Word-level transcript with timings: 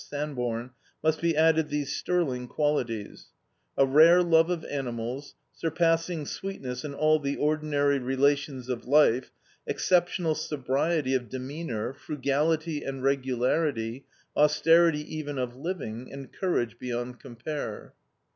Sanborn, 0.03 0.71
must 1.03 1.21
be 1.21 1.37
added 1.37 1.69
these 1.69 1.95
sterling 1.95 2.47
qualities: 2.47 3.27
a 3.77 3.85
rare 3.85 4.23
love 4.23 4.49
of 4.49 4.65
animals, 4.65 5.35
surpassing 5.53 6.25
sweetness 6.25 6.83
in 6.83 6.95
all 6.95 7.19
the 7.19 7.35
ordinary 7.37 7.99
relations 7.99 8.67
of 8.67 8.87
life, 8.87 9.29
exceptional 9.67 10.33
sobriety 10.33 11.13
of 11.13 11.29
demeanor, 11.29 11.93
frugality 11.93 12.83
and 12.83 13.03
regularity, 13.03 14.07
austerity, 14.35 15.01
even, 15.17 15.37
of 15.37 15.55
living, 15.55 16.11
and 16.11 16.33
courage 16.33 16.79
beyond 16.79 17.19
compare. 17.19 17.93